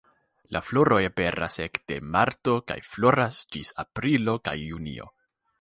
[0.55, 5.11] La floroj aperas ekde marto kaj floras ĝis aprilo kaj junio.